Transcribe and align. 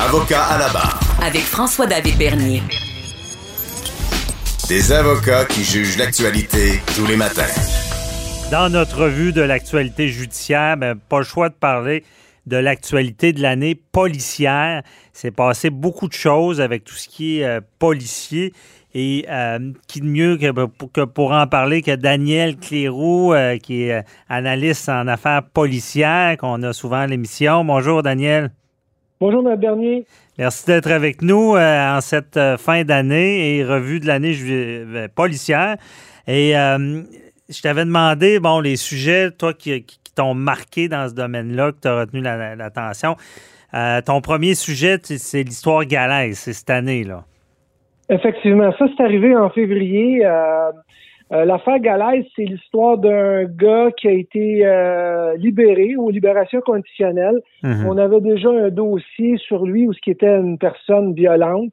Avocat 0.00 0.44
à 0.44 0.58
la 0.58 0.68
barre. 0.68 1.00
Avec 1.20 1.40
François-David 1.40 2.16
Bernier. 2.16 2.62
Des 4.68 4.92
avocats 4.92 5.44
qui 5.44 5.64
jugent 5.64 5.98
l'actualité 5.98 6.80
tous 6.94 7.04
les 7.04 7.16
matins. 7.16 7.42
Dans 8.52 8.70
notre 8.70 9.02
revue 9.02 9.32
de 9.32 9.40
l'actualité 9.40 10.06
judiciaire, 10.06 10.76
ben, 10.76 10.94
pas 10.96 11.18
le 11.18 11.24
choix 11.24 11.48
de 11.48 11.54
parler 11.54 12.04
de 12.46 12.56
l'actualité 12.56 13.32
de 13.32 13.42
l'année 13.42 13.74
policière. 13.74 14.84
C'est 15.12 15.32
passé 15.32 15.68
beaucoup 15.68 16.06
de 16.06 16.12
choses 16.12 16.60
avec 16.60 16.84
tout 16.84 16.94
ce 16.94 17.08
qui 17.08 17.40
est 17.40 17.44
euh, 17.44 17.60
policier. 17.80 18.52
Et 18.94 19.26
euh, 19.28 19.72
qui 19.88 20.00
de 20.00 20.06
mieux 20.06 20.36
que, 20.36 20.86
que, 20.86 21.04
pour 21.04 21.32
en 21.32 21.48
parler 21.48 21.82
que 21.82 21.96
Daniel 21.96 22.56
Cléroux, 22.56 23.34
euh, 23.34 23.58
qui 23.58 23.82
est 23.82 24.04
analyste 24.28 24.88
en 24.88 25.08
affaires 25.08 25.42
policières, 25.42 26.36
qu'on 26.36 26.62
a 26.62 26.72
souvent 26.72 27.00
à 27.00 27.06
l'émission. 27.08 27.64
Bonjour, 27.64 28.04
Daniel. 28.04 28.52
Bonjour, 29.20 29.48
M. 29.48 29.56
Bernier. 29.56 30.04
Merci 30.38 30.66
d'être 30.66 30.90
avec 30.90 31.22
nous 31.22 31.56
en 31.56 32.00
cette 32.00 32.38
fin 32.58 32.84
d'année 32.84 33.56
et 33.56 33.64
revue 33.64 33.98
de 34.00 34.06
l'année 34.06 34.34
policière. 35.14 35.76
Et 36.26 36.52
je 36.52 37.62
t'avais 37.62 37.84
demandé, 37.84 38.38
bon, 38.38 38.60
les 38.60 38.76
sujets, 38.76 39.30
toi 39.30 39.54
qui, 39.54 39.84
t'ont 40.14 40.34
marqué 40.34 40.88
dans 40.88 41.08
ce 41.08 41.14
domaine-là, 41.14 41.72
que 41.72 41.80
tu 41.82 41.88
as 41.88 42.00
retenu 42.00 42.20
l'attention. 42.20 43.16
Euh, 43.74 44.00
ton 44.00 44.20
premier 44.20 44.54
sujet, 44.54 44.98
c'est 45.02 45.42
l'histoire 45.42 45.84
galaise, 45.84 46.38
c'est 46.38 46.52
cette 46.52 46.70
année, 46.70 47.04
là. 47.04 47.24
Effectivement, 48.10 48.72
ça, 48.78 48.86
c'est 48.96 49.04
arrivé 49.04 49.36
en 49.36 49.50
février. 49.50 50.24
Euh, 51.30 51.36
euh, 51.36 51.44
l'affaire 51.44 51.78
Galaise, 51.78 52.24
c'est 52.34 52.44
l'histoire 52.44 52.98
d'un 52.98 53.44
gars 53.44 53.90
qui 53.96 54.08
a 54.08 54.12
été 54.12 54.64
libéré 55.38 55.96
ou 55.96 56.10
libération 56.10 56.60
conditionnelle. 56.60 57.40
Mm-hmm. 57.62 57.86
On 57.86 57.98
avait 57.98 58.20
déjà 58.20 58.50
un 58.50 58.70
dossier 58.70 59.36
sur 59.38 59.64
lui 59.64 59.86
où 59.86 59.92
ce 59.92 60.00
qui 60.00 60.10
était 60.10 60.36
une 60.38 60.58
personne 60.58 61.14
violente 61.14 61.70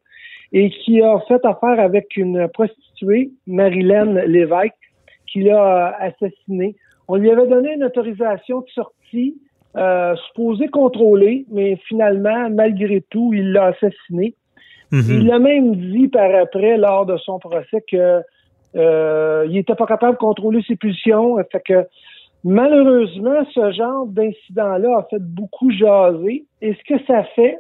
et 0.51 0.69
qui 0.69 1.01
a 1.01 1.19
fait 1.27 1.43
affaire 1.45 1.79
avec 1.79 2.17
une 2.17 2.47
prostituée, 2.49 3.31
Marilyn 3.47 4.25
Lévesque, 4.25 4.73
qu'il 5.27 5.49
a 5.49 5.95
assassiné. 5.99 6.75
On 7.07 7.15
lui 7.15 7.29
avait 7.29 7.47
donné 7.47 7.73
une 7.73 7.83
autorisation 7.83 8.61
de 8.61 8.69
sortie 8.69 9.35
euh, 9.77 10.15
supposée 10.27 10.69
contrôlée, 10.69 11.45
mais 11.51 11.77
finalement, 11.87 12.49
malgré 12.49 13.01
tout, 13.09 13.33
il 13.33 13.51
l'a 13.51 13.65
assassiné. 13.65 14.33
Mhm. 14.91 15.21
Il 15.21 15.31
a 15.31 15.39
même 15.39 15.75
dit 15.75 16.07
par 16.07 16.33
après, 16.33 16.77
lors 16.77 17.05
de 17.05 17.17
son 17.17 17.39
procès, 17.39 17.83
que 17.91 17.97
euh, 17.97 18.21
il 18.75 19.51
n'était 19.51 19.75
pas 19.75 19.85
capable 19.85 20.13
de 20.13 20.19
contrôler 20.19 20.61
ses 20.67 20.75
pulsions. 20.75 21.37
Malheureusement, 22.43 23.43
ce 23.53 23.71
genre 23.71 24.05
d'incident-là 24.05 24.97
a 24.99 25.03
fait 25.09 25.21
beaucoup 25.21 25.71
jaser. 25.71 26.45
Et 26.61 26.73
ce 26.73 26.93
que 26.93 27.03
ça 27.05 27.23
fait, 27.35 27.57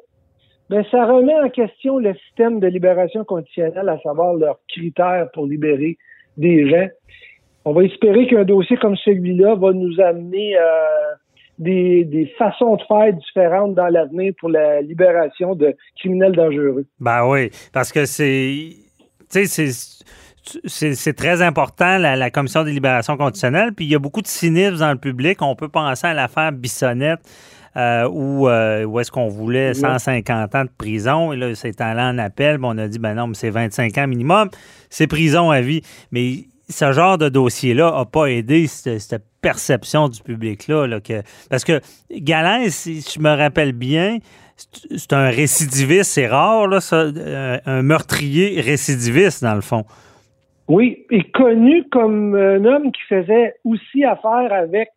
ben, 0.69 0.83
ça 0.91 1.05
remet 1.05 1.35
en 1.39 1.49
question 1.49 1.97
le 1.97 2.13
système 2.15 2.59
de 2.59 2.67
libération 2.67 3.23
conditionnelle, 3.23 3.89
à 3.89 3.99
savoir 3.99 4.33
leurs 4.35 4.59
critères 4.67 5.29
pour 5.33 5.47
libérer 5.47 5.97
des 6.37 6.69
gens 6.69 6.87
on 7.65 7.73
va 7.73 7.83
espérer 7.83 8.27
qu'un 8.27 8.43
dossier 8.43 8.77
comme 8.77 8.95
celui-là 8.95 9.55
va 9.55 9.73
nous 9.73 9.99
amener 9.99 10.55
euh, 10.55 10.61
des, 11.57 12.31
façons 12.37 12.75
de 12.75 12.83
faire 12.83 13.11
différentes 13.13 13.73
dans 13.73 13.87
l'avenir 13.87 14.33
pour 14.39 14.49
la 14.49 14.81
libération 14.81 15.55
de 15.55 15.75
criminels 15.97 16.33
dangereux. 16.33 16.85
Ben 16.99 17.27
oui, 17.27 17.49
parce 17.73 17.91
que 17.91 18.05
c'est. 18.05 18.69
c'est 19.29 19.45
très 21.15 21.41
important, 21.41 21.97
la, 21.97 22.29
commission 22.31 22.63
des 22.63 22.71
libérations 22.71 23.17
conditionnelles. 23.17 23.73
Puis 23.73 23.85
il 23.85 23.91
y 23.91 23.95
a 23.95 23.99
beaucoup 23.99 24.21
de 24.21 24.27
cynisme 24.27 24.77
dans 24.77 24.91
le 24.91 24.97
public. 24.97 25.41
On 25.41 25.55
peut 25.55 25.69
penser 25.69 26.07
à 26.07 26.13
l'affaire 26.13 26.51
Bissonnette, 26.51 27.21
euh, 27.77 28.07
où, 28.09 28.47
euh, 28.47 28.83
où 28.85 28.99
est-ce 28.99 29.11
qu'on 29.11 29.27
voulait 29.27 29.73
150 29.73 30.55
ans 30.55 30.63
de 30.63 30.69
prison. 30.77 31.33
Et 31.33 31.37
là, 31.37 31.53
c'est 31.55 31.79
allé 31.81 32.01
en 32.01 32.17
appel. 32.17 32.59
on 32.63 32.77
a 32.77 32.87
dit, 32.87 32.99
ben 32.99 33.15
non, 33.15 33.27
mais 33.27 33.35
c'est 33.35 33.49
25 33.49 33.97
ans 33.97 34.07
minimum. 34.07 34.49
C'est 34.89 35.07
prison 35.07 35.51
à 35.51 35.61
vie. 35.61 35.81
Mais 36.11 36.45
ce 36.69 36.91
genre 36.91 37.17
de 37.17 37.29
dossier-là 37.29 37.91
n'a 37.91 38.05
pas 38.05 38.27
aidé 38.27 38.67
cette, 38.67 39.23
perception 39.41 40.09
du 40.09 40.23
public-là. 40.23 40.87
Là, 40.87 40.99
que, 40.99 41.21
parce 41.51 41.63
que 41.63 41.79
Galin, 42.09 42.67
si 42.69 43.01
je 43.01 43.19
me 43.19 43.29
rappelle 43.29 43.73
bien, 43.73 44.17
c'est 44.95 45.13
un 45.13 45.29
récidiviste, 45.29 46.11
c'est 46.11 46.25
rare, 46.25 46.67
là, 46.67 46.81
ça, 46.81 46.95
euh, 46.95 47.59
un 47.67 47.83
meurtrier 47.83 48.59
récidiviste, 48.61 49.43
dans 49.43 49.53
le 49.53 49.61
fond. 49.61 49.85
Oui, 50.67 51.05
et 51.11 51.23
connu 51.31 51.83
comme 51.91 52.35
un 52.35 52.65
homme 52.65 52.91
qui 52.91 53.01
faisait 53.07 53.53
aussi 53.63 54.03
affaire 54.03 54.51
avec 54.51 54.89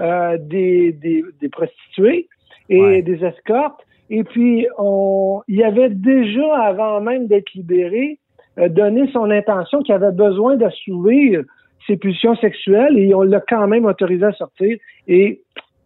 euh, 0.00 0.36
des, 0.38 0.92
des, 0.92 1.48
prostituées 1.48 2.28
et 2.68 3.02
des 3.02 3.24
escortes. 3.24 3.80
Et 4.10 4.22
puis, 4.22 4.66
on, 4.76 5.40
il 5.48 5.62
avait 5.64 5.88
déjà, 5.88 6.54
avant 6.62 7.00
même 7.00 7.26
d'être 7.26 7.52
libéré, 7.54 8.18
euh, 8.58 8.68
donné 8.68 9.10
son 9.12 9.30
intention 9.30 9.82
qu'il 9.82 9.94
avait 9.94 10.12
besoin 10.12 10.56
d'assouvir 10.56 11.42
ses 11.86 11.96
pulsions 11.96 12.36
sexuelles 12.36 12.98
et 12.98 13.14
on 13.14 13.22
l'a 13.22 13.40
quand 13.40 13.66
même 13.66 13.84
autorisé 13.84 14.24
à 14.24 14.32
sortir 14.32 14.76
et 15.08 15.42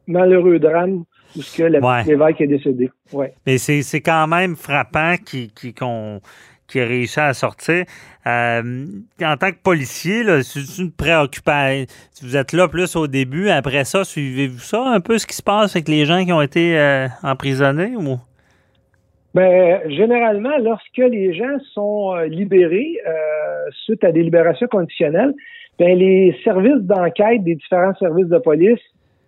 malheureux 0.07 0.59
drame 0.59 1.05
où 1.37 1.43
ce 1.43 1.59
que 1.59 1.63
l'évêque 1.65 2.41
est 2.41 2.47
décédé. 2.47 2.91
Ouais. 3.13 3.35
Mais 3.47 3.59
c'est 3.59 4.01
quand 4.01 4.27
même 4.27 4.57
frappant 4.57 5.15
qu'on 5.79 6.21
qui 6.69 6.81
a 6.81 6.85
réussi 6.85 7.19
à 7.19 7.35
sortir. 7.35 7.85
Euh, 8.27 8.87
en 9.23 9.37
tant 9.37 9.51
que 9.51 9.63
policier, 9.63 10.23
c'est 10.43 10.83
une 10.83 10.93
préoccupation. 10.93 11.87
Vous 12.23 12.37
êtes 12.37 12.53
là 12.53 12.69
plus 12.69 12.95
au 12.95 13.07
début, 13.07 13.49
après 13.49 13.85
ça, 13.85 14.05
suivez-vous 14.05 14.59
ça 14.59 14.85
un 14.87 15.01
peu 15.01 15.19
ce 15.19 15.27
qui 15.27 15.35
se 15.35 15.43
passe 15.43 15.75
avec 15.75 15.89
les 15.89 16.05
gens 16.05 16.25
qui 16.25 16.33
ont 16.33 16.43
été 16.43 16.79
euh, 16.79 17.09
emprisonnés 17.23 17.97
ou? 17.97 18.19
Ben, 19.35 19.81
généralement, 19.89 20.57
lorsque 20.59 20.97
les 20.97 21.35
gens 21.35 21.59
sont 21.73 22.15
euh, 22.17 22.27
libérés 22.27 22.99
euh, 23.07 23.71
suite 23.85 24.03
à 24.03 24.13
des 24.13 24.23
libérations 24.23 24.67
conditionnelles, 24.69 25.35
ben, 25.79 25.97
les 25.97 26.37
services 26.43 26.83
d'enquête 26.83 27.45
des 27.45 27.55
différents 27.55 27.95
services 27.97 28.27
de 28.27 28.39
police 28.39 28.81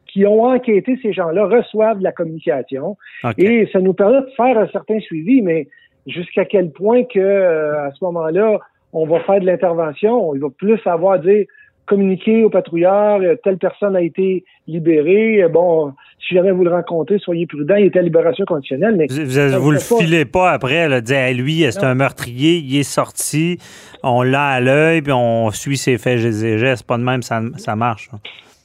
qui 0.06 0.26
ont 0.26 0.42
enquêté 0.42 0.98
ces 1.02 1.12
gens-là 1.12 1.46
reçoivent 1.46 2.00
la 2.00 2.10
communication 2.10 2.96
et 3.38 3.68
ça 3.72 3.78
nous 3.78 3.92
permet 3.92 4.22
de 4.22 4.30
faire 4.36 4.58
un 4.58 4.66
certain 4.68 4.98
suivi, 4.98 5.40
mais 5.40 5.68
jusqu'à 6.06 6.44
quel 6.44 6.71
point 6.71 7.05
que 7.05 7.19
euh, 7.19 7.87
à 7.87 7.93
ce 7.93 8.05
moment-là, 8.05 8.59
on 8.93 9.06
va 9.06 9.21
faire 9.21 9.41
de 9.41 9.47
l'intervention, 9.47 10.34
il 10.34 10.41
va 10.41 10.49
plus 10.50 10.81
avoir 10.87 11.12
à 11.12 11.19
dire 11.19 11.47
communiquer 11.87 12.44
aux 12.44 12.50
patrouilleurs, 12.50 13.21
euh, 13.21 13.34
telle 13.43 13.59
personne 13.59 13.97
a 13.97 14.00
été 14.00 14.44
libérée. 14.69 15.43
Euh, 15.43 15.49
bon, 15.49 15.93
si 16.21 16.34
jamais 16.34 16.53
vous 16.53 16.62
le 16.62 16.71
rencontrez, 16.71 17.19
soyez 17.19 17.47
prudent, 17.47 17.75
il 17.75 17.87
était 17.87 17.99
à 17.99 18.03
libération 18.03 18.44
conditionnelle. 18.44 18.94
Mais 18.97 19.06
vous, 19.09 19.61
vous, 19.61 19.71
le 19.72 19.81
filez 19.81 20.25
pas 20.25 20.53
après, 20.53 20.88
là, 20.88 21.00
dire 21.00 21.19
à 21.19 21.33
lui, 21.33 21.65
c'est 21.71 21.83
un 21.83 21.97
meurtrier, 21.97 22.59
il 22.59 22.78
est 22.78 22.84
sorti, 22.84 23.59
on 24.05 24.22
l'a 24.22 24.47
à 24.47 24.61
l'œil, 24.61 25.03
puis 25.03 25.12
on 25.12 25.50
suit 25.50 25.77
ses 25.77 25.99
faits 25.99 26.21
et 26.25 26.59
gestes. 26.59 26.87
Pas 26.87 26.97
de 26.97 27.03
même, 27.03 27.22
ça, 27.22 27.41
ça 27.56 27.75
marche. 27.75 28.09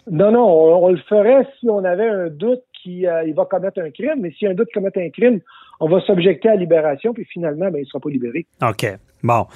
Non, 0.09 0.31
non, 0.31 0.83
on, 0.83 0.89
le 0.89 0.97
ferait 0.97 1.47
si 1.59 1.67
on 1.67 1.83
avait 1.83 2.07
un 2.07 2.27
doute 2.27 2.61
qu'il 2.83 3.07
euh, 3.07 3.23
va 3.35 3.45
commettre 3.45 3.81
un 3.81 3.89
crime, 3.89 4.19
mais 4.19 4.31
si 4.37 4.45
un 4.45 4.53
doute 4.53 4.69
commettre 4.71 4.99
un 4.99 5.09
crime, 5.09 5.39
on 5.79 5.89
va 5.89 5.99
s'objecter 6.01 6.49
à 6.49 6.55
libération, 6.55 7.13
puis 7.13 7.25
finalement, 7.25 7.69
ben, 7.71 7.77
il 7.77 7.81
ne 7.81 7.85
sera 7.85 7.99
pas 7.99 8.09
libéré. 8.09 8.45
OK. 8.61 8.97
Bon. 9.23 9.47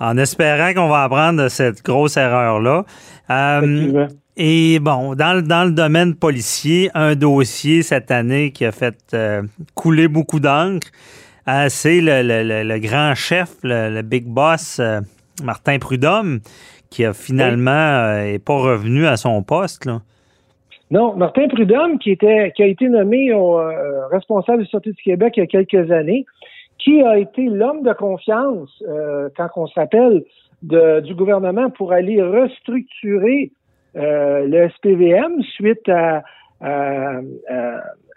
En 0.00 0.18
espérant 0.18 0.74
qu'on 0.74 0.88
va 0.88 1.04
apprendre 1.04 1.44
de 1.44 1.48
cette 1.48 1.84
grosse 1.84 2.16
erreur-là. 2.16 2.84
Euh, 3.30 4.08
et 4.36 4.78
bon, 4.80 5.14
dans, 5.14 5.34
le 5.34 5.70
domaine 5.70 6.14
policier, 6.14 6.90
un 6.94 7.14
dossier 7.14 7.82
cette 7.82 8.10
année 8.10 8.50
qui 8.50 8.64
a 8.64 8.72
fait 8.72 8.98
euh, 9.14 9.42
couler 9.74 10.08
beaucoup 10.08 10.40
d'encre, 10.40 10.88
euh, 11.48 11.66
c'est 11.68 12.00
le, 12.02 12.78
grand 12.78 13.14
chef, 13.14 13.54
le, 13.62 14.02
big 14.02 14.26
boss, 14.26 14.80
Martin 15.42 15.78
Prudhomme, 15.78 16.40
qui 16.90 17.04
a 17.04 17.12
finalement 17.12 18.14
n'est 18.22 18.38
pas 18.38 18.56
revenu 18.56 19.06
à 19.06 19.16
son 19.16 19.42
poste. 19.42 19.84
Là. 19.84 20.02
Non, 20.92 21.16
Martin 21.16 21.48
Prudhomme, 21.48 21.98
qui, 21.98 22.10
était, 22.10 22.52
qui 22.54 22.62
a 22.62 22.66
été 22.66 22.86
nommé 22.86 23.32
au, 23.32 23.58
euh, 23.58 24.06
responsable 24.08 24.62
du 24.62 24.68
Sûreté 24.68 24.90
du 24.90 25.02
Québec 25.02 25.32
il 25.38 25.40
y 25.40 25.42
a 25.42 25.46
quelques 25.46 25.90
années, 25.90 26.26
qui 26.78 27.00
a 27.00 27.16
été 27.16 27.44
l'homme 27.44 27.82
de 27.82 27.94
confiance, 27.94 28.70
euh, 28.86 29.30
quand 29.34 29.48
on 29.56 29.66
se 29.66 29.74
rappelle, 29.74 30.22
du 30.60 31.14
gouvernement 31.14 31.70
pour 31.70 31.92
aller 31.92 32.22
restructurer 32.22 33.52
euh, 33.96 34.46
le 34.46 34.68
SPVM 34.68 35.42
suite 35.54 35.88
à, 35.88 36.22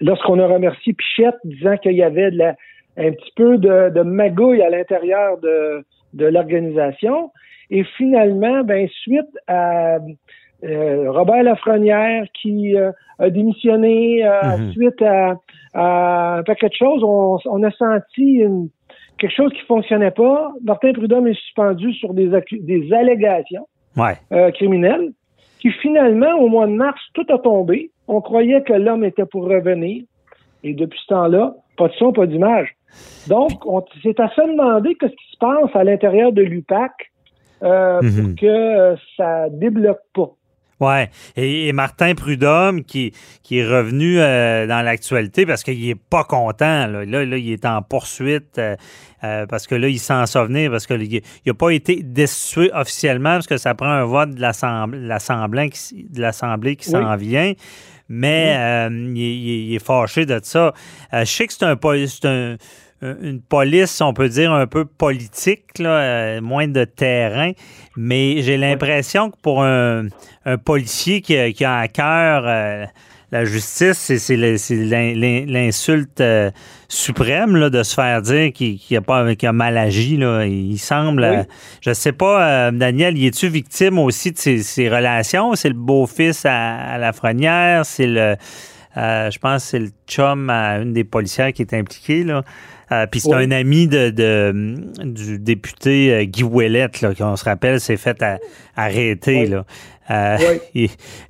lorsqu'on 0.02 0.40
a 0.40 0.46
remercié 0.46 0.92
Pichette 0.94 1.38
disant 1.46 1.78
qu'il 1.78 1.94
y 1.94 2.04
avait 2.04 2.30
de 2.30 2.38
la 2.38 2.56
un 2.98 3.12
petit 3.12 3.32
peu 3.38 3.58
de, 3.58 3.90
de 3.90 4.02
magouille 4.02 4.62
à 4.62 4.70
l'intérieur 4.70 5.38
de, 5.40 5.86
de 6.14 6.26
l'organisation. 6.26 7.32
Et 7.70 7.84
finalement, 7.98 8.64
ben, 8.64 8.88
suite 8.90 9.38
à 9.48 9.98
euh, 10.64 11.12
Robert 11.12 11.44
Lafrenière 11.44 12.26
qui 12.34 12.76
euh, 12.76 12.92
a 13.20 13.30
démissionné, 13.30 14.26
euh, 14.26 14.58
mhm. 14.58 14.72
suite 14.72 15.02
à, 15.02 15.36
à, 15.74 16.38
un 16.38 16.44
paquet 16.44 16.70
de 16.70 16.74
choses, 16.74 17.04
on, 17.04 17.38
on 17.46 17.64
a 17.64 17.72
senti 17.72 18.36
une, 18.36 18.70
quelque 19.18 19.36
chose 19.36 19.52
qui 19.54 19.62
fonctionnait 19.62 20.12
pas. 20.12 20.52
Martin 20.64 20.94
Prudhomme 20.94 21.28
est 21.28 21.40
suspendu 21.40 21.94
sur 21.94 22.14
des, 22.14 22.30
des 22.52 22.94
allégations 22.94 23.68
criminelles 24.54 25.12
qui 25.60 25.72
finalement, 25.72 26.36
au 26.40 26.48
mois 26.48 26.68
de 26.68 26.74
mars, 26.74 27.00
tout 27.14 27.26
a 27.30 27.40
tombé. 27.40 27.92
On 28.08 28.22
croyait 28.22 28.62
que 28.62 28.74
l'homme 28.74 29.04
était 29.04 29.26
pour 29.26 29.46
revenir. 29.46 30.04
Et 30.64 30.74
depuis 30.74 31.00
ce 31.00 31.14
temps-là, 31.14 31.56
pas 31.78 31.88
de 31.88 31.94
son, 31.94 32.12
pas 32.12 32.26
d'image. 32.26 32.76
Donc, 33.28 33.52
c'est 34.04 34.20
à 34.20 34.30
se 34.30 34.42
demander 34.42 34.96
ce 35.02 35.08
qui 35.08 35.32
se 35.32 35.38
passe 35.40 35.76
à 35.76 35.84
l'intérieur 35.84 36.32
de 36.32 36.42
l'UPAC 36.42 36.92
euh, 37.64 38.00
pour 38.00 38.10
mhm. 38.10 38.36
que 38.36 38.46
euh, 38.46 38.96
ça 39.18 39.50
débloque 39.50 40.02
pas. 40.14 40.32
Ouais. 40.80 41.10
Et, 41.36 41.72
Martin 41.74 42.16
Prudhomme 42.16 42.84
qui, 42.84 43.14
qui 43.44 43.60
est 43.60 43.66
revenu 43.66 44.20
euh, 44.20 44.68
dans 44.68 44.82
l'actualité 44.82 45.46
parce 45.46 45.64
qu'il 45.64 45.90
est 45.90 45.96
pas 45.96 46.24
content. 46.24 46.88
Là. 46.88 47.06
Là, 47.06 47.38
il 47.38 47.52
est 47.52 47.66
en 47.66 47.82
poursuite 47.82 48.60
parce 49.50 49.66
que 49.66 49.74
là, 49.74 49.88
il 49.88 50.00
s'en 50.00 50.28
souvenir 50.28 50.70
parce 50.70 50.86
qu'il 50.86 51.22
n'a 51.46 51.54
pas 51.56 51.72
été 51.72 52.04
destitué 52.04 52.70
officiellement 52.74 53.32
parce 53.32 53.48
que 53.48 53.58
ça 53.58 53.74
prend 53.74 53.90
un 53.90 54.06
vote 54.06 54.36
de 54.36 54.42
l'Assemblée 54.42 55.72
qui, 55.72 56.06
de 56.10 56.74
qui 56.74 56.90
s'en 56.90 57.16
vient 57.16 57.54
mais 58.08 58.56
euh, 58.58 59.14
il, 59.16 59.76
est 59.76 59.84
fâché 59.84 60.26
de 60.26 60.40
ça. 60.42 60.74
Euh, 61.14 61.26
je 61.26 61.26
sais 61.26 61.48
que 61.48 61.54
c'est 61.54 61.64
un, 61.66 61.72
un, 61.72 62.58
une 63.22 63.42
police, 63.42 64.02
on 64.02 64.14
peut 64.14 64.30
dire, 64.30 64.52
un 64.52 64.68
peu 64.68 64.86
politique, 64.86 65.80
là, 65.80 65.90
euh, 65.90 66.42
moins 66.42 66.68
de 66.68 66.84
terrain, 66.84 67.52
mais 67.96 68.42
j'ai 68.42 68.58
l'impression 68.58 69.32
que 69.32 69.38
pour 69.42 69.64
un, 69.64 70.08
policier 70.64 71.22
qui, 71.22 71.54
qui, 71.54 71.66
a 71.66 71.78
à 71.78 71.88
cœur 71.88 72.90
la 73.32 73.44
justice, 73.44 74.14
c'est 74.18 74.38
l'insulte 74.38 76.22
euh, 76.22 76.52
suprême 76.88 77.56
là, 77.58 77.70
de 77.70 77.84
se 77.84 77.94
faire 77.94 78.22
dire 78.22 78.54
qu'il 78.54 78.80
a, 78.96 79.02
pas, 79.02 79.26
a 79.28 79.52
mal 79.52 79.78
agi. 79.78 80.18
Là. 80.18 80.46
Il 80.46 80.78
semble, 80.78 81.24
euh, 81.24 81.44
je 81.82 81.94
sais 81.94 82.14
pas, 82.14 82.68
euh, 82.68 82.72
Daniel, 82.72 83.18
y 83.18 83.28
es-tu 83.28 83.50
victime 83.50 84.00
aussi 84.00 84.32
de 84.32 84.38
ces, 84.38 84.90
relations? 84.90 85.56
C'est 85.56 85.70
le 85.70 85.76
beau-fils 85.76 86.46
à, 86.46 86.98
la 86.98 87.12
frenière, 87.14 87.86
c'est 87.86 88.08
le, 88.08 88.36
je 88.96 89.38
pense, 89.40 89.66
c'est 89.66 89.80
le 89.80 89.90
chum 90.08 90.50
à 90.50 90.78
une 90.78 90.94
des 90.94 91.04
policières 91.04 91.52
qui 91.52 91.64
est 91.64 91.74
impliquée. 91.74 92.24
Là. 92.24 92.44
Puis 93.12 93.20
c'est 93.22 93.34
un 93.34 93.52
ami 93.52 93.88
de, 93.88 94.10
du 95.04 95.40
député 95.40 96.28
Guy 96.28 96.44
Ouellette, 96.44 97.02
là, 97.02 97.14
qu'on 97.16 97.36
se 97.36 97.46
rappelle, 97.46 97.80
s'est 97.80 97.98
fait 97.98 98.24
arrêter. 98.76 99.48
Là. 99.48 99.66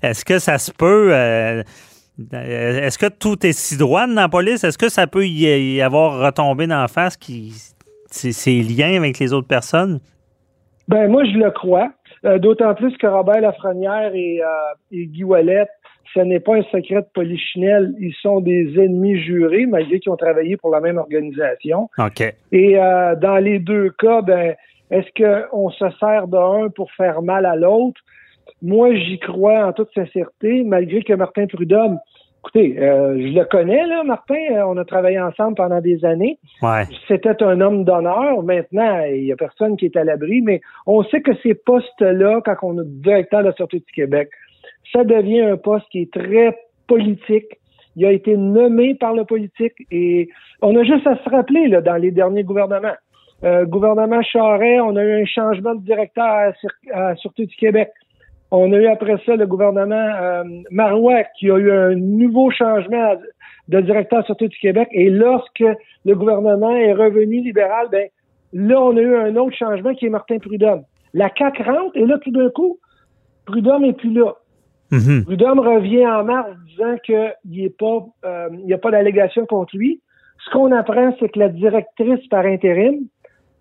Est-ce 0.02 0.26
que 0.26 0.40
ça 0.40 0.58
se 0.58 0.72
peut? 0.72 1.10
Euh, 1.14 1.64
est-ce 2.32 2.98
que 2.98 3.08
tout 3.08 3.46
est 3.46 3.52
si 3.52 3.78
droit 3.78 4.08
dans 4.08 4.14
la 4.14 4.30
police? 4.30 4.64
Est-ce 4.64 4.78
que 4.78 4.90
ça 4.90 5.06
peut 5.06 5.28
y 5.28 5.82
avoir 5.82 6.20
retombé 6.20 6.66
dans 6.66 6.80
la 6.80 6.88
face 6.88 7.18
qui 7.18 7.54
ces 8.10 8.62
liens 8.62 8.96
avec 8.96 9.20
les 9.20 9.34
autres 9.34 9.48
personnes? 9.48 10.00
Ben 10.88 11.10
moi 11.10 11.24
je 11.26 11.38
le 11.38 11.52
crois. 11.52 11.92
Euh, 12.24 12.40
d'autant 12.40 12.74
plus 12.74 12.96
que 12.98 13.06
Robert 13.06 13.42
Lafrenière 13.42 14.12
et, 14.16 14.42
euh, 14.42 14.48
et 14.92 15.06
Guy 15.08 15.24
Wallet, 15.24 15.68
ce 16.16 16.22
n'est 16.22 16.40
pas 16.40 16.56
un 16.56 16.64
secret 16.64 17.02
de 17.02 17.08
polichinelle. 17.14 17.94
Ils 18.00 18.16
sont 18.22 18.40
des 18.40 18.80
ennemis 18.80 19.22
jurés, 19.22 19.68
malgré 19.68 20.00
qu'ils 20.00 20.12
ont 20.12 20.18
travaillé 20.18 20.58
pour 20.58 20.72
la 20.72 20.80
même 20.80 20.98
organisation. 20.98 21.90
OK. 22.00 22.24
Et 22.52 22.76
dans 22.76 23.38
les 23.44 23.60
deux 23.60 23.92
cas, 23.92 24.22
ben, 24.22 24.56
est-ce 24.92 25.50
qu'on 25.52 25.70
se 25.70 25.86
sert 26.00 26.28
d'un 26.28 26.70
pour 26.70 26.92
faire 26.94 27.22
mal 27.22 27.46
à 27.46 27.56
l'autre? 27.56 28.02
Moi, 28.62 28.96
j'y 28.96 29.20
crois 29.20 29.68
en 29.68 29.74
toute 29.74 29.94
sincérité, 29.94 30.64
malgré 30.64 31.04
que 31.04 31.14
Martin 31.14 31.46
Prudhomme, 31.48 32.00
écoutez, 32.46 32.80
euh, 32.80 33.16
je 33.18 33.38
le 33.38 33.44
connais, 33.46 33.86
là, 33.88 34.04
Martin, 34.04 34.36
euh, 34.52 34.64
on 34.68 34.78
a 34.78 34.86
travaillé 34.86 35.20
ensemble 35.20 35.56
pendant 35.56 35.82
des 35.82 36.06
années. 36.06 36.38
Ouais. 36.62 36.84
C'était 37.08 37.42
un 37.44 37.60
homme 37.60 37.84
d'honneur. 37.84 38.44
Maintenant, 38.44 39.04
il 39.06 39.24
n'y 39.24 39.32
a 39.32 39.36
personne 39.36 39.78
qui 39.78 39.86
est 39.86 39.98
à 39.98 40.04
l'abri, 40.04 40.42
mais 40.42 40.62
on 40.86 41.04
sait 41.04 41.22
que 41.22 41.32
ces 41.42 41.56
postes-là, 41.56 42.42
quand 42.46 42.56
on 42.62 42.82
est 42.82 42.86
directeur 42.86 43.42
de 43.42 43.48
la 43.48 43.54
Sûreté 43.54 43.80
du 43.80 43.92
Québec, 43.94 44.30
ça 44.92 45.04
devient 45.04 45.42
un 45.42 45.58
poste 45.58 45.86
qui 45.92 46.02
est 46.02 46.14
très 46.14 46.58
politique. 46.88 47.58
Il 47.96 48.06
a 48.06 48.12
été 48.12 48.36
nommé 48.36 48.96
par 48.96 49.14
le 49.14 49.24
politique 49.24 49.74
et 49.92 50.30
on 50.62 50.76
a 50.76 50.84
juste 50.84 51.08
à 51.08 51.16
se 51.24 51.30
rappeler 51.30 51.68
là, 51.68 51.82
dans 51.82 51.96
les 51.96 52.12
derniers 52.12 52.44
gouvernements. 52.44 52.96
Euh, 53.44 53.66
gouvernement 53.66 54.22
Charest, 54.22 54.82
on 54.82 54.96
a 54.96 55.04
eu 55.04 55.22
un 55.22 55.26
changement 55.26 55.76
de 55.76 55.82
directeur 55.82 56.26
à, 56.26 56.52
à 56.94 57.00
la 57.10 57.16
Sûreté 57.16 57.46
du 57.46 57.56
Québec. 57.56 57.90
On 58.52 58.72
a 58.72 58.78
eu 58.78 58.88
après 58.88 59.18
ça 59.26 59.36
le 59.36 59.46
gouvernement 59.48 59.96
euh, 59.96 60.44
Marois 60.72 61.24
qui 61.38 61.50
a 61.50 61.58
eu 61.58 61.72
un 61.72 61.96
nouveau 61.96 62.52
changement 62.52 63.16
de 63.68 63.82
directeur 63.82 64.22
de 64.22 64.26
Sûreté 64.26 64.48
du 64.48 64.58
Québec. 64.58 64.88
Et 64.92 65.10
lorsque 65.10 65.64
le 66.06 66.16
gouvernement 66.16 66.76
est 66.76 66.94
revenu 66.94 67.42
libéral, 67.42 67.88
ben 67.92 68.08
là, 68.54 68.82
on 68.82 68.96
a 68.96 69.02
eu 69.02 69.16
un 69.16 69.36
autre 69.36 69.56
changement 69.58 69.94
qui 69.94 70.06
est 70.06 70.10
Martin 70.10 70.38
Prudhomme. 70.38 70.84
La 71.14 71.30
CAQ 71.36 71.64
rentre 71.64 71.98
et 71.98 72.06
là, 72.06 72.18
tout 72.20 72.32
d'un 72.32 72.50
coup, 72.50 72.78
Prudhomme 73.46 73.84
n'est 73.84 73.94
plus 73.94 74.12
là. 74.12 74.34
Prudhomme 74.90 75.60
revient 75.60 76.08
en 76.08 76.24
mars 76.24 76.50
disant 76.68 76.96
qu'il 77.04 77.34
n'y 77.46 77.68
euh, 77.68 78.76
a 78.76 78.78
pas 78.78 78.92
d'allégation 78.92 79.46
contre 79.46 79.76
lui. 79.76 80.02
Ce 80.46 80.52
qu'on 80.52 80.72
apprend, 80.72 81.16
c'est 81.20 81.30
que 81.30 81.40
la 81.40 81.50
directrice 81.50 82.28
par 82.30 82.46
intérim 82.46 83.08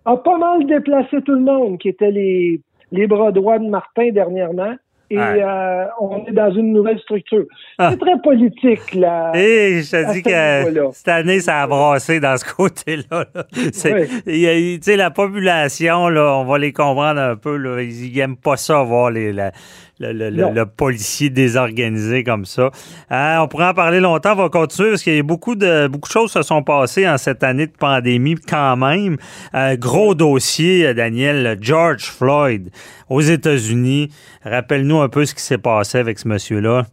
a 0.05 0.17
pas 0.17 0.37
mal 0.37 0.67
déplacé 0.67 1.23
tout 1.23 1.35
le 1.35 1.41
monde 1.41 1.79
qui 1.79 1.88
était 1.88 2.11
les 2.11 2.61
les 2.94 3.06
bras 3.06 3.32
droits 3.32 3.59
de 3.59 3.69
Martin 3.69 4.11
dernièrement. 4.11 4.75
Et 5.11 5.19
euh, 5.19 5.85
on 6.00 6.25
est 6.25 6.32
dans 6.32 6.50
une 6.53 6.73
nouvelle 6.73 6.99
structure. 6.99 7.44
Ah. 7.79 7.91
C'est 7.91 7.99
très 7.99 8.19
politique, 8.23 8.94
là. 8.94 9.32
Et 9.35 9.82
je 9.82 9.91
te 9.91 10.12
dis 10.12 10.23
que 10.23 10.93
cette 10.93 11.09
année, 11.09 11.41
ça 11.41 11.62
a 11.62 11.67
brassé 11.67 12.20
dans 12.20 12.37
ce 12.37 12.44
côté-là. 12.53 13.27
Tu 13.53 13.70
sais, 13.73 14.97
la 14.97 15.11
population, 15.11 16.09
là, 16.09 16.38
on 16.38 16.44
va 16.44 16.59
les 16.59 16.73
comprendre 16.73 17.20
un 17.20 17.37
peu. 17.37 17.56
Là, 17.56 17.82
ils 17.82 18.17
n'aiment 18.17 18.38
pas 18.38 18.56
ça, 18.56 18.82
voir 18.82 19.11
les, 19.11 19.32
la, 19.32 19.53
le, 20.00 20.64
policier 20.64 21.31
désorganisé 21.31 22.25
comme 22.25 22.44
ça. 22.44 22.70
Hein, 23.11 23.41
on 23.41 23.49
pourrait 23.49 23.69
en 23.69 23.75
parler 23.75 24.00
longtemps, 24.00 24.32
on 24.32 24.37
va 24.37 24.49
continuer 24.49 24.91
parce 24.91 25.02
qu'il 25.02 25.14
y 25.14 25.19
a 25.19 25.23
beaucoup 25.23 25.55
de 25.55 25.87
beaucoup 25.87 26.08
de 26.08 26.12
choses 26.12 26.32
se 26.32 26.43
sont 26.43 26.62
passées 26.62 27.08
en 27.08 27.19
cette 27.19 27.43
année 27.43 27.67
de 27.67 27.73
pandémie 27.73 28.37
quand 28.37 28.76
même. 28.76 29.17
Euh, 29.55 29.77
gros 29.77 30.15
dossier, 30.15 30.94
Daniel, 30.94 31.58
George 31.60 32.05
Floyd 32.05 32.70
aux 33.08 33.20
États-Unis. 33.20 34.10
Rappelle-nous 34.44 35.01
un 35.01 35.08
peu 35.08 35.24
ce 35.24 35.34
qui 35.34 35.43
s'est 35.43 35.58
passé 35.58 35.98
avec 35.98 36.19
ce 36.19 36.29
monsieur-là. 36.29 36.86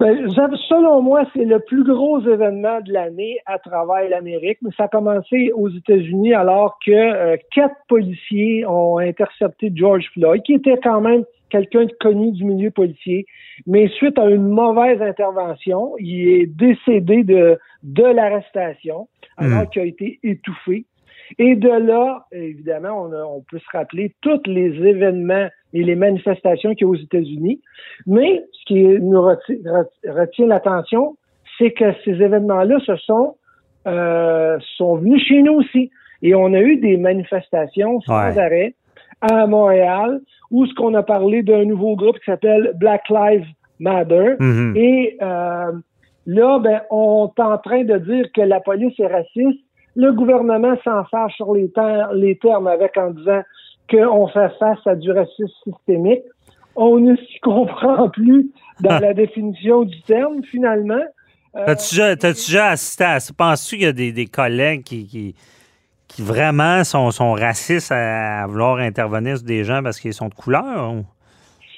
Ben, 0.00 0.28
selon 0.28 1.02
moi, 1.02 1.24
c'est 1.34 1.44
le 1.44 1.60
plus 1.60 1.84
gros 1.84 2.20
événement 2.20 2.80
de 2.80 2.92
l'année 2.92 3.38
à 3.46 3.58
travers 3.58 4.08
l'Amérique, 4.08 4.58
mais 4.62 4.70
ça 4.76 4.84
a 4.84 4.88
commencé 4.88 5.52
aux 5.54 5.68
États-Unis 5.68 6.34
alors 6.34 6.78
que 6.84 6.90
euh, 6.90 7.36
quatre 7.54 7.76
policiers 7.88 8.66
ont 8.66 8.98
intercepté 8.98 9.70
George 9.74 10.10
Floyd, 10.12 10.42
qui 10.42 10.54
était 10.54 10.78
quand 10.82 11.00
même 11.00 11.24
quelqu'un 11.48 11.84
de 11.84 11.92
connu 12.00 12.32
du 12.32 12.44
milieu 12.44 12.72
policier, 12.72 13.26
mais 13.66 13.86
suite 13.88 14.18
à 14.18 14.28
une 14.28 14.48
mauvaise 14.48 15.00
intervention, 15.00 15.94
il 16.00 16.28
est 16.28 16.46
décédé 16.46 17.22
de, 17.22 17.56
de 17.84 18.02
l'arrestation 18.02 19.06
alors 19.36 19.62
hmm. 19.62 19.68
qu'il 19.68 19.82
a 19.82 19.84
été 19.84 20.18
étouffé. 20.24 20.86
Et 21.38 21.56
de 21.56 21.68
là, 21.68 22.26
évidemment, 22.32 23.08
on, 23.10 23.40
peut 23.48 23.58
se 23.58 23.76
rappeler 23.76 24.14
tous 24.20 24.40
les 24.46 24.74
événements 24.86 25.48
et 25.72 25.82
les 25.82 25.94
manifestations 25.94 26.74
qu'il 26.74 26.82
y 26.82 26.84
a 26.84 26.88
aux 26.88 26.96
États-Unis. 26.96 27.60
Mais 28.06 28.44
ce 28.64 28.72
qui 28.72 28.82
nous 28.82 29.22
retient, 29.22 30.46
l'attention, 30.46 31.16
c'est 31.58 31.72
que 31.72 31.92
ces 32.04 32.12
événements-là 32.12 32.78
se 32.80 32.96
sont, 32.96 33.36
euh, 33.86 34.58
sont 34.76 34.96
venus 34.96 35.22
chez 35.26 35.42
nous 35.42 35.54
aussi. 35.54 35.90
Et 36.22 36.34
on 36.34 36.52
a 36.54 36.60
eu 36.60 36.76
des 36.76 36.96
manifestations 36.96 38.00
sans 38.00 38.38
arrêt 38.38 38.74
à 39.20 39.46
Montréal, 39.46 40.20
où 40.50 40.66
ce 40.66 40.74
qu'on 40.74 40.94
a 40.94 41.02
parlé 41.02 41.42
d'un 41.42 41.64
nouveau 41.64 41.96
groupe 41.96 42.18
qui 42.18 42.26
s'appelle 42.26 42.72
Black 42.76 43.08
Lives 43.08 43.46
Matter. 43.78 44.36
Mm-hmm. 44.38 44.76
Et 44.76 45.18
euh, 45.22 45.72
là, 46.26 46.58
ben, 46.58 46.82
on 46.90 47.30
est 47.36 47.40
en 47.40 47.58
train 47.58 47.84
de 47.84 47.98
dire 47.98 48.26
que 48.34 48.42
la 48.42 48.60
police 48.60 48.98
est 48.98 49.06
raciste 49.06 49.60
le 49.96 50.12
gouvernement 50.12 50.76
s'en 50.82 51.04
fâche 51.04 51.34
sur 51.36 51.54
les, 51.54 51.70
les 52.14 52.36
termes 52.38 52.66
avec 52.66 52.96
en 52.96 53.10
disant 53.10 53.42
qu'on 53.90 54.26
fait 54.28 54.50
face 54.58 54.86
à 54.86 54.94
du 54.96 55.10
racisme 55.10 55.46
systémique. 55.64 56.22
On 56.76 56.98
ne 56.98 57.16
s'y 57.16 57.38
comprend 57.40 58.08
plus 58.08 58.50
dans 58.80 58.98
la 58.98 59.14
définition 59.22 59.82
du 59.82 60.00
terme, 60.02 60.42
finalement. 60.50 61.02
Euh, 61.56 61.66
T'as-tu 61.66 61.96
déjà, 61.96 62.66
assisté 62.70 63.04
à 63.04 63.20
ça? 63.20 63.32
Penses-tu 63.36 63.76
qu'il 63.76 63.84
y 63.84 63.88
a 63.88 63.92
des, 63.92 64.26
collègues 64.26 64.82
qui, 64.82 65.34
qui, 66.08 66.22
vraiment 66.22 66.82
sont, 66.82 67.10
sont 67.10 67.32
racistes 67.32 67.92
à, 67.92 68.46
vouloir 68.46 68.78
intervenir 68.78 69.36
sur 69.36 69.46
des 69.46 69.62
gens 69.62 69.82
parce 69.82 70.00
qu'ils 70.00 70.14
sont 70.14 70.28
de 70.28 70.34
couleur? 70.34 70.94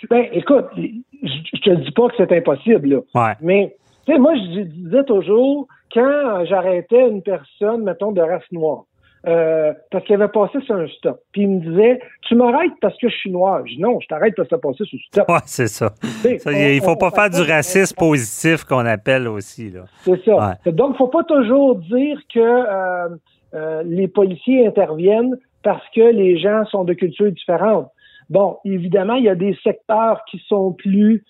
Ben, 0.08 0.26
écoute, 0.32 0.66
je 0.76 1.60
te 1.60 1.70
dis 1.70 1.90
pas 1.90 2.08
que 2.08 2.14
c'est 2.16 2.32
impossible, 2.32 2.88
là. 2.88 2.98
Ouais. 3.14 3.34
mais 3.40 3.76
Tu 4.06 4.12
sais, 4.12 4.18
moi, 4.18 4.34
je 4.34 4.62
disais 4.62 5.04
toujours, 5.04 5.66
quand 5.92 6.44
j'arrêtais 6.44 7.08
une 7.08 7.22
personne, 7.22 7.82
mettons, 7.84 8.12
de 8.12 8.20
race 8.20 8.50
noire, 8.52 8.84
euh, 9.26 9.72
parce 9.90 10.04
qu'il 10.04 10.14
avait 10.14 10.28
passé 10.28 10.60
sur 10.60 10.76
un 10.76 10.86
stop. 10.86 11.20
Puis 11.32 11.42
il 11.42 11.48
me 11.48 11.60
disait, 11.60 11.98
tu 12.28 12.36
m'arrêtes 12.36 12.70
parce 12.80 12.96
que 12.98 13.08
je 13.08 13.16
suis 13.16 13.30
noir. 13.30 13.60
Je 13.66 13.74
dis, 13.74 13.80
non, 13.80 13.98
je 13.98 14.06
t'arrête 14.06 14.34
parce 14.36 14.48
que 14.48 14.54
tu 14.54 14.54
as 14.54 14.58
passé 14.58 14.84
sur 14.84 14.98
stop. 15.08 15.28
Ouais, 15.28 15.38
c'est 15.46 15.66
ça. 15.66 15.92
il 16.24 16.80
faut 16.80 16.94
pas 16.94 17.10
faire 17.10 17.30
du 17.30 17.40
racisme 17.40 17.96
positif 17.96 18.62
qu'on 18.62 18.86
appelle 18.86 19.26
aussi. 19.26 19.72
C'est 20.02 20.24
ça. 20.24 20.58
Donc, 20.66 20.92
il 20.94 20.96
faut 20.98 21.08
pas 21.08 21.24
toujours 21.24 21.74
dire 21.74 22.20
que 22.32 22.38
euh, 22.38 23.08
euh, 23.54 23.82
les 23.84 24.06
policiers 24.06 24.64
interviennent 24.64 25.36
parce 25.64 25.84
que 25.92 26.02
les 26.02 26.38
gens 26.38 26.64
sont 26.66 26.84
de 26.84 26.92
cultures 26.92 27.32
différentes. 27.32 27.90
Bon, 28.30 28.58
évidemment, 28.64 29.14
il 29.14 29.24
y 29.24 29.28
a 29.28 29.34
des 29.34 29.58
secteurs 29.64 30.22
qui 30.30 30.40
sont 30.46 30.72
plus 30.72 31.24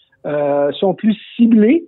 sont 0.81 0.95
plus 0.95 1.17
ciblés. 1.37 1.85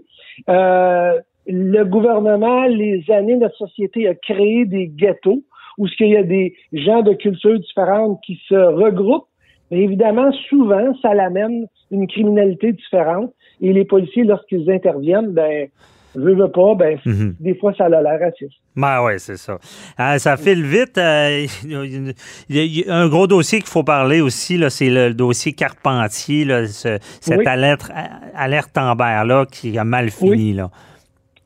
le 0.46 1.82
gouvernement, 1.82 2.64
les 2.64 3.04
années, 3.10 3.36
notre 3.36 3.56
société 3.56 4.08
a 4.08 4.14
créé 4.14 4.64
des 4.64 4.86
ghettos 4.86 5.42
où 5.78 5.87
ce 5.87 5.97
qu'il 5.97 6.08
y 6.08 6.16
a 6.16 6.23
des 6.23 6.54
gens 6.73 7.02
de 7.02 7.14
cultures 7.14 7.58
différentes 7.58 8.20
qui 8.25 8.38
se 8.49 8.54
regroupent. 8.54 9.28
Mais 9.70 9.80
évidemment, 9.80 10.30
souvent, 10.49 10.94
ça 11.00 11.14
l'amène 11.14 11.66
une 11.90 12.06
criminalité 12.06 12.73
différente. 12.73 13.32
Et 13.61 13.73
les 13.73 13.85
policiers, 13.85 14.25
lorsqu'ils 14.25 14.70
interviennent, 14.70 15.32
ben, 15.32 15.68
veux, 16.14 16.35
veux 16.35 16.50
pas, 16.50 16.75
ben, 16.75 16.99
mhm. 17.04 17.35
des 17.38 17.54
fois, 17.54 17.73
ça 17.75 17.85
a 17.85 17.88
l'air 17.88 18.18
raciste. 18.20 18.54
Ben 18.76 19.04
oui, 19.04 19.12
c'est 19.18 19.37
ça. 19.37 19.58
Euh, 20.00 20.18
ça 20.18 20.37
file 20.37 20.64
vite. 20.64 20.97
Euh, 20.99 21.47
il 21.64 22.78
y 22.78 22.88
a 22.88 22.94
un 22.94 23.08
gros 23.08 23.26
dossier 23.26 23.58
qu'il 23.58 23.68
faut 23.68 23.85
parler 23.85 24.20
aussi, 24.20 24.62
c'est 24.70 24.90
le 24.90 25.12
dossier 25.12 25.52
Carpentier, 25.52 26.44
là, 26.44 26.66
cette 26.66 27.47
alerte, 27.47 27.90
alerte 28.35 28.76
là, 28.76 29.44
qui 29.50 29.76
a 29.78 29.85
mal 29.85 30.11
fini. 30.11 30.30
Oui. 30.30 30.52
Là. 30.52 30.70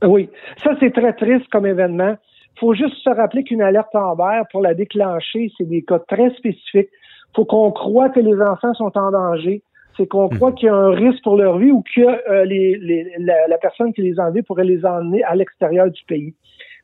oui, 0.04 0.28
ça, 0.62 0.72
c'est 0.78 0.92
très 0.92 1.12
triste 1.14 1.46
comme 1.50 1.66
événement 1.66 2.16
faut 2.62 2.74
juste 2.74 2.94
se 3.02 3.10
rappeler 3.10 3.42
qu'une 3.42 3.60
alerte 3.60 3.92
Amber, 3.92 4.42
pour 4.52 4.62
la 4.62 4.72
déclencher, 4.72 5.50
c'est 5.58 5.68
des 5.68 5.82
cas 5.82 5.98
très 5.98 6.30
spécifiques. 6.30 6.90
faut 7.34 7.44
qu'on 7.44 7.72
croit 7.72 8.08
que 8.08 8.20
les 8.20 8.40
enfants 8.40 8.72
sont 8.74 8.96
en 8.96 9.10
danger. 9.10 9.62
C'est 9.96 10.06
qu'on 10.06 10.26
hmm. 10.26 10.36
croit 10.36 10.52
qu'il 10.52 10.66
y 10.66 10.70
a 10.70 10.74
un 10.74 10.90
risque 10.90 11.22
pour 11.24 11.36
leur 11.36 11.58
vie 11.58 11.72
ou 11.72 11.82
que 11.82 12.30
euh, 12.30 12.44
les, 12.44 12.78
la, 13.18 13.58
personne 13.58 13.92
qui 13.92 14.02
les 14.02 14.18
a 14.18 14.26
enlevés 14.26 14.42
pourrait 14.42 14.64
les 14.64 14.84
emmener 14.86 15.24
à 15.24 15.34
l'extérieur 15.34 15.90
du 15.90 16.02
pays. 16.04 16.34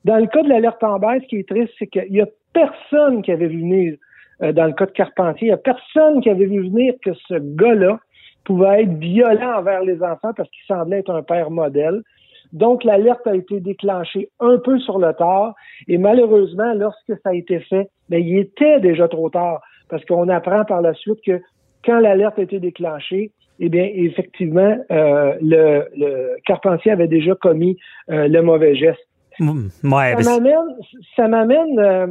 Dans 0.05 0.17
le 0.17 0.27
cas 0.27 0.43
de 0.43 0.49
l'alerte 0.49 0.83
Amber, 0.83 1.21
ce 1.23 1.27
qui 1.29 1.37
est 1.37 1.49
triste, 1.49 1.73
c'est 1.79 1.87
qu'il 1.87 2.13
y 2.13 2.21
a 2.21 2.27
personne 2.53 3.23
qui 3.23 3.31
avait 3.31 3.47
vu 3.47 3.61
venir, 3.61 3.97
euh, 4.43 4.53
dans 4.53 4.67
le 4.67 4.73
cas 4.73 4.87
de 4.87 4.91
Carpentier, 4.91 5.47
il 5.47 5.51
y 5.51 5.55
a 5.55 5.59
personne 5.59 6.21
qui 6.21 6.29
avait 6.29 6.47
vu 6.47 6.61
venir 6.61 6.95
que 7.05 7.15
ce 7.29 7.35
gars-là 7.35 8.01
pouvait 8.45 8.83
être 8.83 8.95
violent 8.99 9.59
envers 9.59 9.83
les 9.83 10.03
enfants 10.03 10.33
parce 10.37 10.51
qu'il 10.51 10.65
semblait 10.67 10.99
être 10.99 11.15
un 11.15 11.23
père 11.23 11.51
modèle. 11.51 12.03
Donc, 12.53 12.85
l'alerte 12.85 13.27
a 13.27 13.35
été 13.35 13.61
déclenchée 13.61 14.31
un 14.41 14.59
peu 14.59 14.79
sur 14.79 14.99
le 14.99 15.13
tard. 15.13 15.55
Et 15.87 15.99
malheureusement, 15.99 16.73
lorsque 16.75 17.13
ça 17.23 17.31
a 17.31 17.35
été 17.35 17.61
fait, 17.61 17.91
ben, 18.09 18.23
il 18.23 18.39
était 18.39 18.81
déjà 18.81 19.09
trop 19.09 19.29
tard. 19.31 19.61
Parce 19.89 20.05
qu'on 20.05 20.29
apprend 20.29 20.65
par 20.65 20.83
la 20.83 20.95
suite 20.95 21.21
que 21.25 21.41
quand 21.85 22.01
l'alerte 22.01 22.39
a 22.39 22.43
été 22.43 22.59
déclenchée, 22.61 23.33
eh 23.61 23.69
bien, 23.69 23.89
effectivement, 23.93 24.77
euh, 24.91 25.35
le, 25.41 26.37
Carpentier 26.47 26.93
avait 26.93 27.09
déjà 27.09 27.35
commis 27.35 27.77
euh, 28.11 28.29
le 28.29 28.43
mauvais 28.43 28.75
geste. 28.77 29.01
Mm, 29.41 29.69
ça 31.17 31.29
m'amène, 31.29 31.79
euh, 31.79 32.07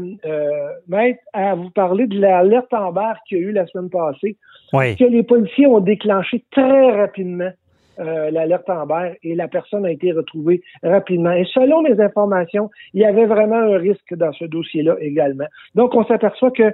maître, 0.87 1.19
à 1.33 1.55
vous 1.55 1.69
parler 1.71 2.07
de 2.07 2.19
l'alerte 2.19 2.73
en 2.73 2.91
barre 2.91 3.17
qu'il 3.27 3.37
y 3.37 3.41
a 3.41 3.43
eu 3.45 3.51
la 3.51 3.67
semaine 3.67 3.89
passée, 3.89 4.37
que 4.71 5.03
les 5.03 5.23
policiers 5.23 5.67
ont 5.67 5.79
déclenché 5.79 6.43
très 6.51 6.95
rapidement 6.95 7.51
euh, 7.99 8.31
l'alerte 8.31 8.69
Amber 8.69 9.17
et 9.23 9.35
la 9.35 9.47
personne 9.47 9.85
a 9.85 9.91
été 9.91 10.11
retrouvée 10.11 10.61
rapidement. 10.83 11.31
Et 11.31 11.45
selon 11.53 11.81
mes 11.81 11.99
informations, 12.01 12.69
il 12.93 13.01
y 13.01 13.05
avait 13.05 13.25
vraiment 13.25 13.57
un 13.57 13.77
risque 13.77 14.13
dans 14.13 14.31
ce 14.33 14.45
dossier-là 14.45 14.95
également. 14.99 15.47
Donc, 15.75 15.95
on 15.95 16.05
s'aperçoit 16.05 16.51
que 16.51 16.73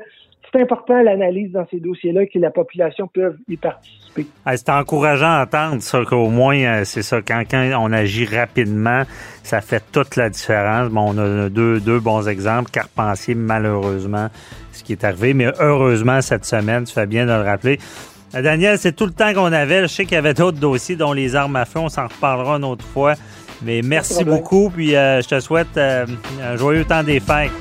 c'est 0.52 0.62
important 0.62 1.02
l'analyse 1.02 1.52
dans 1.52 1.66
ces 1.72 1.80
dossiers-là 1.80 2.26
que 2.28 2.38
la 2.38 2.52
population 2.52 3.08
peut 3.08 3.36
y 3.48 3.58
participer. 3.58 4.28
c'est 4.56 4.70
encourageant 4.70 5.26
à 5.26 5.44
entendre 5.44 5.82
ça, 5.82 6.04
qu'au 6.06 6.30
moins, 6.30 6.58
euh, 6.58 6.82
c'est 6.84 7.02
ça, 7.02 7.22
quand, 7.22 7.44
on 7.54 7.92
agit 7.92 8.26
rapidement, 8.26 9.04
ça 9.42 9.62
fait 9.62 9.84
toute 9.92 10.16
la 10.16 10.30
différence. 10.30 10.90
Bon, 10.90 11.14
on 11.14 11.18
a 11.18 11.50
deux, 11.50 11.80
deux 11.80 12.00
bons 12.00 12.28
exemples. 12.28 12.70
Carpentier, 12.72 13.36
malheureusement, 13.36 14.28
ce 14.72 14.84
qui 14.84 14.92
est 14.92 15.04
arrivé, 15.04 15.34
mais 15.34 15.48
heureusement, 15.60 16.22
cette 16.22 16.46
semaine, 16.46 16.84
tu 16.84 16.94
fais 16.94 17.08
bien 17.08 17.26
de 17.26 17.32
le 17.32 17.42
rappeler, 17.42 17.80
Daniel, 18.42 18.80
c'est 18.80 18.94
tout 18.94 19.06
le 19.06 19.12
temps 19.12 19.34
qu'on 19.34 19.52
avait. 19.52 19.84
Je 19.84 19.88
sais 19.88 20.06
qu'il 20.06 20.16
y 20.16 20.18
avait 20.18 20.34
d'autres 20.34 20.58
dossiers, 20.60 20.96
dont 20.96 21.14
les 21.14 21.36
armes 21.36 21.56
à 21.56 21.66
feu. 21.66 21.80
On 21.80 21.90
s'en 21.90 22.08
reparlera 22.08 22.56
une 22.56 22.66
autre 22.66 22.86
fois. 22.86 23.14
Mais 23.62 23.82
merci 23.84 24.24
beaucoup. 24.24 24.70
Puis 24.70 24.96
euh, 24.96 25.22
je 25.22 25.28
te 25.28 25.40
souhaite 25.40 25.78
euh, 25.78 26.06
un 26.44 26.58
joyeux 26.58 26.86
temps 26.86 27.04
des 27.04 27.20
fêtes. 27.20 27.52